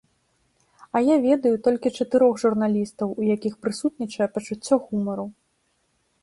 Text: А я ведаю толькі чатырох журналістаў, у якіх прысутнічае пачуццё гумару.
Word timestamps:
А 0.95 1.01
я 1.07 1.17
ведаю 1.25 1.51
толькі 1.67 1.91
чатырох 1.99 2.33
журналістаў, 2.45 3.07
у 3.23 3.27
якіх 3.35 3.53
прысутнічае 3.67 4.27
пачуццё 4.39 4.75
гумару. 4.89 5.25